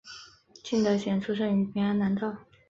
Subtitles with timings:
[0.63, 2.35] 金德贤出生于平安南道。